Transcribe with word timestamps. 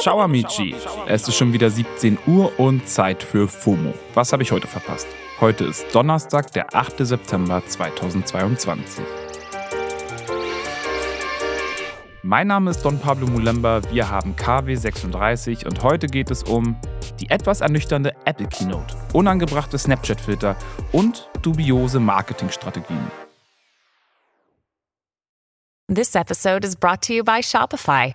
Ciao 0.00 0.20
amici, 0.20 0.74
es 1.06 1.26
ist 1.26 1.36
schon 1.36 1.52
wieder 1.52 1.70
17 1.70 2.18
Uhr 2.26 2.58
und 2.58 2.88
Zeit 2.88 3.22
für 3.22 3.48
FOMO. 3.48 3.92
Was 4.14 4.32
habe 4.32 4.42
ich 4.42 4.52
heute 4.52 4.66
verpasst? 4.66 5.06
Heute 5.40 5.64
ist 5.64 5.86
Donnerstag, 5.94 6.52
der 6.52 6.74
8. 6.74 6.98
September 6.98 7.62
2022. 7.66 9.04
Mein 12.22 12.46
Name 12.46 12.70
ist 12.70 12.82
Don 12.82 12.98
Pablo 12.98 13.26
Mulemba, 13.26 13.80
wir 13.90 14.08
haben 14.08 14.34
KW36 14.36 15.66
und 15.66 15.82
heute 15.82 16.06
geht 16.06 16.30
es 16.30 16.42
um 16.42 16.76
die 17.20 17.30
etwas 17.30 17.60
ernüchternde 17.60 18.14
Apple 18.24 18.48
Keynote, 18.48 18.94
unangebrachte 19.12 19.78
Snapchat-Filter 19.78 20.56
und 20.92 21.28
dubiose 21.42 22.00
Marketingstrategien. 22.00 23.10
This 25.88 26.14
episode 26.14 26.66
is 26.66 26.76
brought 26.76 27.00
to 27.02 27.14
you 27.14 27.24
by 27.24 27.40
Shopify. 27.40 28.14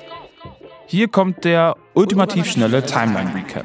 Hier 0.91 1.07
kommt 1.07 1.45
der 1.45 1.77
ultimativ 1.93 2.47
schnelle 2.47 2.85
Timeline 2.85 3.33
Recap. 3.33 3.63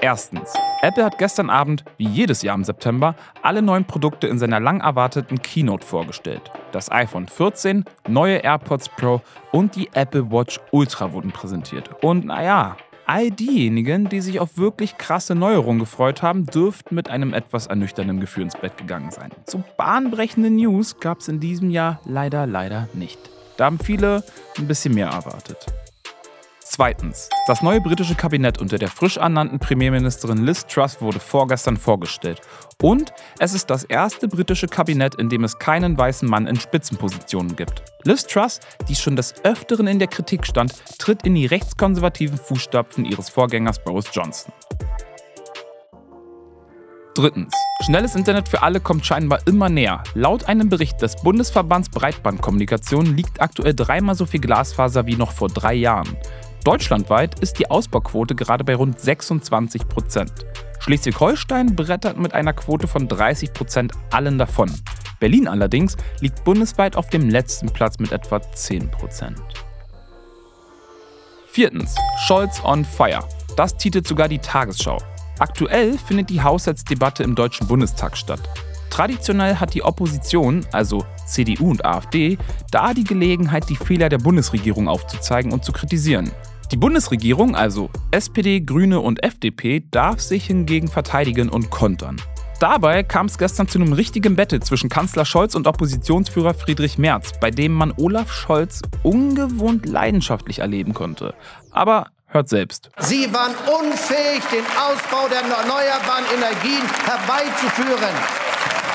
Erstens. 0.00 0.54
Apple 0.80 1.04
hat 1.04 1.18
gestern 1.18 1.50
Abend, 1.50 1.84
wie 1.96 2.06
jedes 2.06 2.42
Jahr 2.42 2.54
im 2.54 2.62
September, 2.62 3.16
alle 3.42 3.62
neuen 3.62 3.84
Produkte 3.84 4.28
in 4.28 4.38
seiner 4.38 4.60
lang 4.60 4.80
erwarteten 4.80 5.42
Keynote 5.42 5.84
vorgestellt. 5.84 6.52
Das 6.70 6.88
iPhone 6.92 7.26
14, 7.26 7.84
neue 8.06 8.36
AirPods 8.44 8.90
Pro 8.90 9.22
und 9.50 9.74
die 9.74 9.88
Apple 9.92 10.30
Watch 10.30 10.60
Ultra 10.70 11.12
wurden 11.12 11.32
präsentiert. 11.32 11.90
Und 12.00 12.26
naja, 12.26 12.76
all 13.04 13.32
diejenigen, 13.32 14.08
die 14.08 14.20
sich 14.20 14.38
auf 14.38 14.56
wirklich 14.56 14.98
krasse 14.98 15.34
Neuerungen 15.34 15.80
gefreut 15.80 16.22
haben, 16.22 16.46
dürften 16.46 16.94
mit 16.94 17.10
einem 17.10 17.34
etwas 17.34 17.66
ernüchternden 17.66 18.20
Gefühl 18.20 18.44
ins 18.44 18.56
Bett 18.56 18.78
gegangen 18.78 19.10
sein. 19.10 19.32
So 19.46 19.64
bahnbrechende 19.76 20.50
News 20.50 21.00
gab 21.00 21.18
es 21.18 21.26
in 21.26 21.40
diesem 21.40 21.70
Jahr 21.70 21.98
leider, 22.04 22.46
leider 22.46 22.88
nicht. 22.94 23.18
Da 23.56 23.66
haben 23.66 23.78
viele 23.78 24.24
ein 24.58 24.66
bisschen 24.66 24.94
mehr 24.94 25.08
erwartet. 25.08 25.66
Zweitens. 26.74 27.28
Das 27.46 27.60
neue 27.60 27.82
britische 27.82 28.14
Kabinett 28.14 28.58
unter 28.58 28.78
der 28.78 28.88
frisch 28.88 29.18
ernannten 29.18 29.58
Premierministerin 29.58 30.46
Liz 30.46 30.66
Truss 30.66 31.02
wurde 31.02 31.20
vorgestern 31.20 31.76
vorgestellt. 31.76 32.40
Und 32.80 33.12
es 33.38 33.52
ist 33.52 33.68
das 33.68 33.84
erste 33.84 34.26
britische 34.26 34.68
Kabinett, 34.68 35.16
in 35.16 35.28
dem 35.28 35.44
es 35.44 35.58
keinen 35.58 35.98
weißen 35.98 36.26
Mann 36.26 36.46
in 36.46 36.58
Spitzenpositionen 36.58 37.56
gibt. 37.56 37.82
Liz 38.04 38.26
Truss, 38.26 38.58
die 38.88 38.94
schon 38.94 39.16
des 39.16 39.34
Öfteren 39.44 39.86
in 39.86 39.98
der 39.98 40.08
Kritik 40.08 40.46
stand, 40.46 40.72
tritt 40.98 41.26
in 41.26 41.34
die 41.34 41.44
rechtskonservativen 41.44 42.38
Fußstapfen 42.38 43.04
ihres 43.04 43.28
Vorgängers 43.28 43.84
Boris 43.84 44.06
Johnson. 44.10 44.50
Drittens. 47.14 47.52
Schnelles 47.84 48.14
Internet 48.14 48.48
für 48.48 48.62
alle 48.62 48.80
kommt 48.80 49.04
scheinbar 49.04 49.40
immer 49.46 49.68
näher. 49.68 50.02
Laut 50.14 50.44
einem 50.44 50.70
Bericht 50.70 51.02
des 51.02 51.16
Bundesverbands 51.16 51.90
Breitbandkommunikation 51.90 53.04
liegt 53.16 53.42
aktuell 53.42 53.74
dreimal 53.74 54.14
so 54.14 54.24
viel 54.24 54.40
Glasfaser 54.40 55.06
wie 55.06 55.16
noch 55.16 55.32
vor 55.32 55.48
drei 55.48 55.74
Jahren. 55.74 56.16
Deutschlandweit 56.64 57.38
ist 57.40 57.58
die 57.58 57.70
Ausbauquote 57.70 58.34
gerade 58.34 58.64
bei 58.64 58.74
rund 58.74 58.98
26 58.98 59.88
Prozent. 59.88 60.32
Schleswig-Holstein 60.78 61.76
brettert 61.76 62.18
mit 62.18 62.32
einer 62.32 62.54
Quote 62.54 62.86
von 62.86 63.08
30 63.08 63.52
Prozent 63.52 63.92
allen 64.10 64.38
davon. 64.38 64.72
Berlin 65.20 65.48
allerdings 65.48 65.96
liegt 66.20 66.44
bundesweit 66.44 66.96
auf 66.96 67.10
dem 67.10 67.28
letzten 67.28 67.68
Platz 67.68 67.98
mit 67.98 68.12
etwa 68.12 68.40
10 68.40 68.90
Prozent. 68.90 69.42
Viertens. 71.46 71.94
Scholz 72.26 72.62
on 72.64 72.84
Fire. 72.84 73.28
Das 73.56 73.76
titelt 73.76 74.06
sogar 74.06 74.28
die 74.28 74.38
Tagesschau. 74.38 74.98
Aktuell 75.42 75.98
findet 75.98 76.30
die 76.30 76.40
Haushaltsdebatte 76.40 77.24
im 77.24 77.34
Deutschen 77.34 77.66
Bundestag 77.66 78.16
statt. 78.16 78.38
Traditionell 78.90 79.56
hat 79.56 79.74
die 79.74 79.82
Opposition, 79.82 80.64
also 80.70 81.04
CDU 81.26 81.68
und 81.68 81.84
AfD, 81.84 82.38
da 82.70 82.94
die 82.94 83.02
Gelegenheit, 83.02 83.68
die 83.68 83.74
Fehler 83.74 84.08
der 84.08 84.18
Bundesregierung 84.18 84.86
aufzuzeigen 84.86 85.50
und 85.50 85.64
zu 85.64 85.72
kritisieren. 85.72 86.30
Die 86.70 86.76
Bundesregierung, 86.76 87.56
also 87.56 87.90
SPD, 88.12 88.60
Grüne 88.60 89.00
und 89.00 89.24
FDP, 89.24 89.82
darf 89.90 90.20
sich 90.20 90.46
hingegen 90.46 90.86
verteidigen 90.86 91.48
und 91.48 91.70
kontern. 91.70 92.22
Dabei 92.60 93.02
kam 93.02 93.26
es 93.26 93.36
gestern 93.36 93.66
zu 93.66 93.80
einem 93.80 93.94
richtigen 93.94 94.36
Battle 94.36 94.60
zwischen 94.60 94.88
Kanzler 94.88 95.24
Scholz 95.24 95.56
und 95.56 95.66
Oppositionsführer 95.66 96.54
Friedrich 96.54 96.98
Merz, 96.98 97.32
bei 97.40 97.50
dem 97.50 97.72
man 97.72 97.92
Olaf 97.96 98.30
Scholz 98.32 98.80
ungewohnt 99.02 99.86
leidenschaftlich 99.86 100.60
erleben 100.60 100.94
konnte. 100.94 101.34
Aber 101.72 102.12
hört 102.32 102.48
selbst. 102.48 102.90
Sie 102.98 103.32
waren 103.32 103.54
unfähig, 103.80 104.42
den 104.50 104.64
Ausbau 104.76 105.28
der 105.28 105.40
erneuerbaren 105.42 106.24
Energien 106.34 106.82
herbeizuführen. 107.06 108.14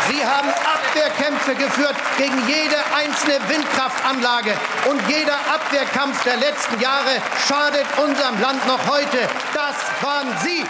Sie 0.10 0.26
haben 0.26 0.50
Abwehrkämpfe 0.50 1.56
geführt 1.56 1.96
gegen 2.18 2.38
jede 2.48 2.78
einzelne 2.96 3.40
Windkraftanlage. 3.50 4.54
Und 4.90 5.02
jeder 5.10 5.36
Abwehrkampf 5.54 6.24
der 6.24 6.38
letzten 6.38 6.80
Jahre 6.80 7.22
schadet 7.46 7.86
unserem 7.98 8.40
Land 8.42 8.66
noch 8.68 8.88
heute. 8.88 9.18
Das 9.54 9.76
waren 10.02 10.28
Sie. 10.44 10.64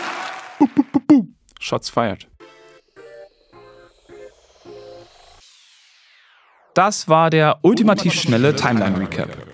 Shots 1.59 1.89
fired. 1.89 2.27
Das 6.73 7.07
war 7.07 7.29
der 7.29 7.59
ultimativ 7.63 8.13
schnelle 8.13 8.55
Timeline 8.55 8.99
Recap. 8.99 9.46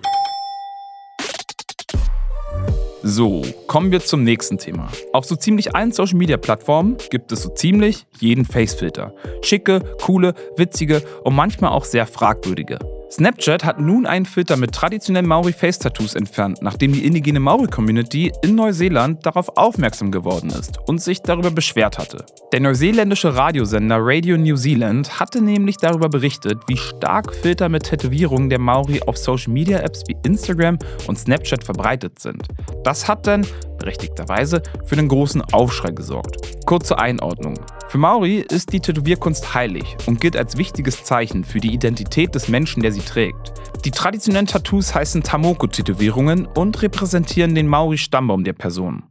So, 3.06 3.42
kommen 3.68 3.92
wir 3.92 4.00
zum 4.00 4.24
nächsten 4.24 4.58
Thema. 4.58 4.90
Auf 5.12 5.26
so 5.26 5.36
ziemlich 5.36 5.76
allen 5.76 5.92
Social 5.92 6.16
Media 6.18 6.38
Plattformen 6.38 6.96
gibt 7.10 7.34
es 7.34 7.44
so 7.44 7.50
ziemlich 7.50 8.06
jeden 8.22 8.46
Facefilter. 8.46 9.14
Schicke, 9.42 9.82
coole, 10.02 10.34
witzige 10.56 11.04
und 11.26 11.36
manchmal 11.36 11.72
auch 11.72 11.84
sehr 11.84 12.08
fragwürdige. 12.08 12.80
Snapchat 13.14 13.64
hat 13.64 13.80
nun 13.80 14.08
einen 14.08 14.26
Filter 14.26 14.58
mit 14.58 14.72
traditionellen 14.72 15.28
Maori-Face-Tattoos 15.28 16.16
entfernt, 16.16 16.64
nachdem 16.64 16.94
die 16.94 17.06
indigene 17.06 17.40
Maori-Community 17.40 18.32
in 18.42 18.56
Neuseeland 18.56 19.24
darauf 19.24 19.56
aufmerksam 19.56 20.12
geworden 20.12 20.50
ist 20.50 20.80
und 20.88 21.00
sich 21.00 21.22
darüber 21.22 21.52
beschwert 21.52 22.00
hatte. 22.00 22.26
Der 22.52 22.60
neuseeländische 22.60 23.36
Radiosender 23.36 24.00
Radio 24.00 24.36
New 24.36 24.56
Zealand 24.56 25.20
hatte 25.20 25.44
nämlich 25.44 25.78
darüber 25.78 26.10
berichtet, 26.10 26.58
wie 26.66 26.76
stark 26.76 27.36
Filter 27.36 27.70
mit 27.70 27.84
Tätowierungen 27.84 28.50
der 28.50 28.58
Maori 28.60 29.00
auf 29.06 29.16
Social-Media-Apps 29.16 30.02
wie 30.08 30.18
Instagram 30.24 30.80
und 31.06 31.20
Snapchat 31.20 31.64
verbreitet 31.64 32.18
sind. 32.18 32.48
Das 32.84 33.08
hat 33.08 33.28
dann 33.28 33.46
berechtigterweise 33.78 34.64
für 34.86 34.98
einen 34.98 35.08
großen 35.08 35.44
Aufschrei 35.54 35.92
gesorgt. 35.92 36.66
Kurze 36.66 36.98
Einordnung. 36.98 37.60
Für 37.94 38.00
Maori 38.00 38.40
ist 38.40 38.74
die 38.74 38.80
Tätowierkunst 38.80 39.54
heilig 39.54 39.98
und 40.08 40.20
gilt 40.20 40.36
als 40.36 40.58
wichtiges 40.58 41.04
Zeichen 41.04 41.44
für 41.44 41.60
die 41.60 41.72
Identität 41.76 42.34
des 42.34 42.48
Menschen, 42.48 42.82
der 42.82 42.92
sie 42.92 43.02
trägt. 43.02 43.54
Die 43.86 43.92
traditionellen 43.92 44.48
Tattoos 44.48 44.96
heißen 44.96 45.22
Tamoko-Tätowierungen 45.22 46.48
und 46.48 46.82
repräsentieren 46.82 47.54
den 47.54 47.68
Maori-Stammbaum 47.68 48.46
der 48.46 48.54
Person. 48.54 49.04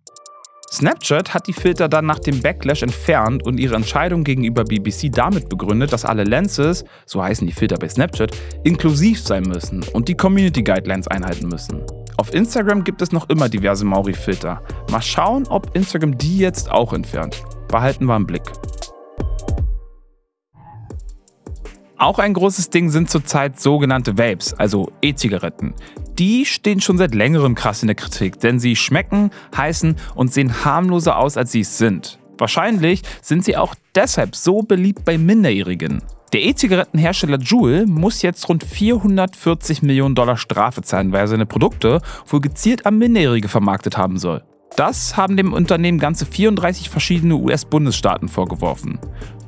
Snapchat 0.72 1.32
hat 1.32 1.46
die 1.46 1.52
Filter 1.52 1.88
dann 1.88 2.06
nach 2.06 2.18
dem 2.18 2.42
Backlash 2.42 2.82
entfernt 2.82 3.46
und 3.46 3.60
ihre 3.60 3.76
Entscheidung 3.76 4.24
gegenüber 4.24 4.64
BBC 4.64 5.12
damit 5.12 5.48
begründet, 5.48 5.92
dass 5.92 6.04
alle 6.04 6.24
Lenses, 6.24 6.84
so 7.06 7.22
heißen 7.22 7.46
die 7.46 7.52
Filter 7.52 7.76
bei 7.76 7.88
Snapchat, 7.88 8.36
inklusiv 8.64 9.20
sein 9.20 9.44
müssen 9.44 9.84
und 9.92 10.08
die 10.08 10.16
Community 10.16 10.64
Guidelines 10.64 11.06
einhalten 11.06 11.46
müssen. 11.46 11.82
Auf 12.16 12.34
Instagram 12.34 12.82
gibt 12.82 13.00
es 13.00 13.12
noch 13.12 13.30
immer 13.30 13.48
diverse 13.48 13.84
Maori-Filter. 13.84 14.60
Mal 14.90 15.02
schauen, 15.02 15.46
ob 15.46 15.72
Instagram 15.76 16.18
die 16.18 16.38
jetzt 16.38 16.68
auch 16.68 16.92
entfernt. 16.92 17.44
Behalten 17.68 18.06
wir 18.06 18.16
im 18.16 18.26
Blick. 18.26 18.42
Auch 22.02 22.18
ein 22.18 22.34
großes 22.34 22.70
Ding 22.70 22.90
sind 22.90 23.10
zurzeit 23.10 23.60
sogenannte 23.60 24.18
Vapes, 24.18 24.54
also 24.54 24.90
E-Zigaretten. 25.02 25.72
Die 26.18 26.44
stehen 26.44 26.80
schon 26.80 26.98
seit 26.98 27.14
längerem 27.14 27.54
krass 27.54 27.84
in 27.84 27.86
der 27.86 27.94
Kritik, 27.94 28.40
denn 28.40 28.58
sie 28.58 28.74
schmecken, 28.74 29.30
heißen 29.56 29.94
und 30.16 30.32
sehen 30.32 30.64
harmloser 30.64 31.16
aus, 31.16 31.36
als 31.36 31.52
sie 31.52 31.60
es 31.60 31.78
sind. 31.78 32.18
Wahrscheinlich 32.38 33.02
sind 33.20 33.44
sie 33.44 33.56
auch 33.56 33.76
deshalb 33.94 34.34
so 34.34 34.62
beliebt 34.62 35.04
bei 35.04 35.16
Minderjährigen. 35.16 36.02
Der 36.32 36.42
E-Zigarettenhersteller 36.42 37.38
Juul 37.38 37.86
muss 37.86 38.22
jetzt 38.22 38.48
rund 38.48 38.64
440 38.64 39.82
Millionen 39.82 40.16
Dollar 40.16 40.38
Strafe 40.38 40.82
zahlen, 40.82 41.12
weil 41.12 41.20
er 41.20 41.28
seine 41.28 41.46
Produkte 41.46 42.02
wohl 42.26 42.40
gezielt 42.40 42.84
an 42.84 42.98
Minderjährige 42.98 43.46
vermarktet 43.46 43.96
haben 43.96 44.18
soll. 44.18 44.42
Das 44.76 45.18
haben 45.18 45.36
dem 45.36 45.52
Unternehmen 45.52 45.98
ganze 45.98 46.24
34 46.24 46.88
verschiedene 46.88 47.36
US-Bundesstaaten 47.36 48.28
vorgeworfen. 48.28 48.98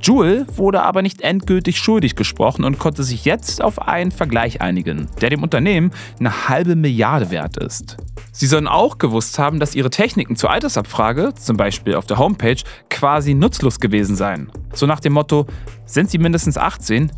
Juul 0.03 0.47
wurde 0.55 0.83
aber 0.83 1.01
nicht 1.01 1.23
endgültig 1.23 1.79
schuldig 1.79 2.15
gesprochen 2.15 2.65
und 2.65 2.79
konnte 2.79 3.03
sich 3.03 3.25
jetzt 3.25 3.63
auf 3.63 3.81
einen 3.81 4.11
Vergleich 4.11 4.61
einigen, 4.61 5.09
der 5.23 5.31
dem 5.31 5.43
Unternehmen 5.43 5.93
eine 6.21 6.49
halbe 6.49 6.77
Milliarde 6.77 7.31
wert 7.31 7.57
ist. 7.57 7.97
Sie 8.31 8.47
sollen 8.47 8.69
auch 8.69 8.99
gewusst 8.99 9.39
haben, 9.39 9.61
dass 9.61 9.75
ihre 9.75 9.89
Techniken 9.89 10.37
zur 10.37 10.51
Altersabfrage, 10.51 11.33
zum 11.41 11.57
Beispiel 11.57 11.95
auf 11.95 12.05
der 12.05 12.19
Homepage, 12.19 12.63
quasi 12.91 13.33
nutzlos 13.33 13.81
gewesen 13.81 14.17
seien. 14.17 14.51
So 14.75 14.85
nach 14.87 15.01
dem 15.01 15.15
Motto, 15.15 15.47
sind 15.87 16.11
Sie 16.11 16.19
mindestens 16.19 16.59
18? 16.59 17.11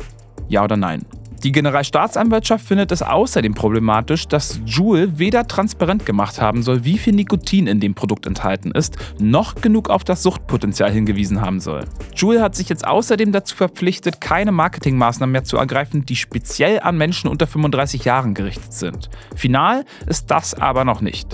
Ja 0.47 0.63
oder 0.63 0.77
nein? 0.77 1.05
Die 1.43 1.51
Generalstaatsanwaltschaft 1.51 2.65
findet 2.65 2.91
es 2.91 3.03
außerdem 3.03 3.53
problematisch, 3.53 4.27
dass 4.27 4.59
Juul 4.65 5.19
weder 5.19 5.47
transparent 5.47 6.05
gemacht 6.05 6.41
haben 6.41 6.63
soll, 6.63 6.83
wie 6.83 6.97
viel 6.97 7.13
Nikotin 7.13 7.67
in 7.67 7.79
dem 7.79 7.93
Produkt 7.93 8.25
enthalten 8.25 8.71
ist, 8.71 8.97
noch 9.19 9.55
genug 9.55 9.89
auf 9.89 10.03
das 10.03 10.23
Suchtpotenzial 10.23 10.91
hingewiesen 10.91 11.41
haben 11.41 11.59
soll. 11.59 11.85
Juul 12.15 12.41
hat 12.41 12.55
sich 12.55 12.69
jetzt 12.69 12.87
außerdem 12.87 13.31
dazu 13.31 13.55
verpflichtet, 13.55 14.19
keine 14.19 14.51
Marketingmaßnahmen 14.51 15.31
mehr 15.31 15.43
zu 15.43 15.57
ergreifen, 15.57 16.05
die 16.05 16.15
speziell 16.15 16.79
an 16.79 16.97
Menschen 16.97 17.29
unter 17.29 17.45
35 17.45 18.03
Jahren 18.05 18.33
gerichtet 18.33 18.73
sind. 18.73 19.09
Final 19.35 19.85
ist 20.07 20.31
das 20.31 20.55
aber 20.55 20.85
noch 20.85 21.01
nicht. 21.01 21.27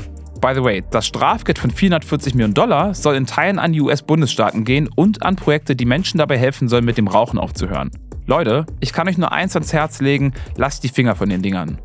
By 0.44 0.52
the 0.54 0.62
way, 0.62 0.84
das 0.92 1.08
Strafgeld 1.08 1.58
von 1.58 1.72
440 1.72 2.34
Millionen 2.34 2.54
Dollar 2.54 2.94
soll 2.94 3.16
in 3.16 3.26
Teilen 3.26 3.60
an 3.60 3.72
die 3.72 3.80
US-Bundesstaaten 3.80 4.66
gehen 4.66 4.90
und 4.94 5.24
an 5.24 5.38
Projekte, 5.38 5.74
die 5.74 5.86
Menschen 5.86 6.18
dabei 6.18 6.38
helfen 6.38 6.68
sollen, 6.68 6.84
mit 6.84 6.98
dem 6.98 7.08
Rauchen 7.08 7.40
aufzuhören. 7.40 7.92
Leute, 8.26 8.66
ich 8.80 8.94
kann 8.94 9.08
euch 9.10 9.18
nur 9.18 9.32
eins 9.32 9.56
ans 9.56 9.74
Herz 9.74 10.00
legen, 10.00 10.34
lasst 10.56 10.84
die 10.84 10.90
Finger 10.90 11.16
von 11.16 11.30
den 11.30 11.42
Dingern. 11.42 11.80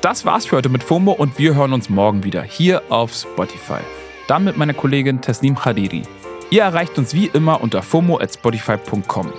Das 0.00 0.24
war's 0.24 0.46
für 0.46 0.56
heute 0.56 0.68
mit 0.68 0.84
FOMO 0.84 1.10
und 1.10 1.36
wir 1.38 1.56
hören 1.56 1.72
uns 1.72 1.90
morgen 1.90 2.22
wieder 2.22 2.42
hier 2.42 2.82
auf 2.90 3.12
Spotify. 3.12 3.80
Dann 4.28 4.44
mit 4.44 4.56
meiner 4.56 4.74
Kollegin 4.74 5.20
Tasnim 5.20 5.56
Khadiri. 5.56 6.02
Ihr 6.50 6.62
erreicht 6.62 6.96
uns 6.96 7.12
wie 7.12 7.26
immer 7.26 7.60
unter 7.60 7.82
FOMO 7.82 8.20
at 8.20 8.32
Spotify.com. 8.32 9.32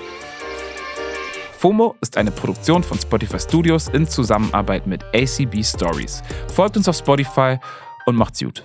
FOMO 1.58 1.96
ist 2.02 2.18
eine 2.18 2.32
Produktion 2.32 2.84
von 2.84 3.00
Spotify 3.00 3.40
Studios 3.40 3.88
in 3.88 4.08
Zusammenarbeit 4.08 4.88
mit 4.88 5.04
ACB 5.14 5.64
Stories. 5.64 6.22
Folgt 6.54 6.76
uns 6.76 6.90
auf 6.90 6.98
Spotify 6.98 7.58
und 8.06 8.18
macht's 8.18 8.42
gut. 8.42 8.64